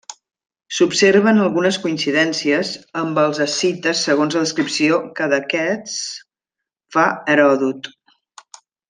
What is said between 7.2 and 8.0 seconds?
Heròdot.